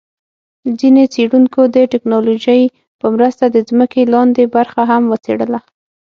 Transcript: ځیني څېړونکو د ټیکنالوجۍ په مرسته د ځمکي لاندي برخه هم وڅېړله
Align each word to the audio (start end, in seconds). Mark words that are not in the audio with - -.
ځیني 0.79 1.03
څېړونکو 1.13 1.61
د 1.75 1.77
ټیکنالوجۍ 1.91 2.61
په 2.99 3.07
مرسته 3.15 3.43
د 3.49 3.57
ځمکي 3.69 4.03
لاندي 4.13 4.45
برخه 4.55 4.81
هم 4.91 5.03
وڅېړله 5.11 5.59